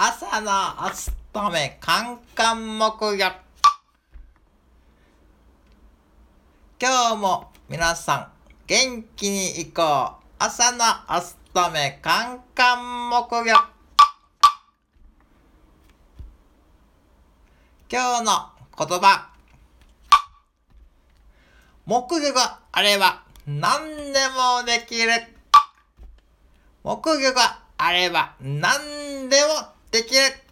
[0.00, 0.52] 朝の
[0.86, 3.34] お勤め、カンカン木魚。
[6.80, 8.28] 今日も皆さん、
[8.68, 10.24] 元気に行こう。
[10.38, 13.70] 朝のお勤め、カンカン木魚。
[17.90, 19.30] 今日の言葉。
[21.86, 25.10] 木魚があれば何でもできる。
[26.84, 30.47] 木魚があれば何でもできる。